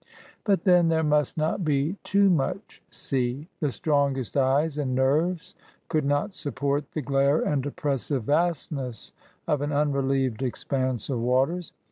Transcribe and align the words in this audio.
But 0.45 0.63
then, 0.63 0.87
there 0.87 1.03
must 1.03 1.37
not 1.37 1.63
be 1.63 1.95
too 2.03 2.31
much 2.31 2.81
sea. 2.89 3.47
The 3.59 3.71
strongest 3.71 4.35
eyes 4.35 4.79
and 4.79 4.95
nerves 4.95 5.53
could 5.89 6.05
not 6.05 6.33
support 6.33 6.91
the 6.93 7.03
glare 7.03 7.41
and 7.41 7.63
oppressive 7.67 8.23
vastness 8.23 9.13
of 9.47 9.61
an 9.61 9.71
unrelieved 9.71 10.41
expanse 10.41 11.07
of 11.07 11.19
waters. 11.19 11.71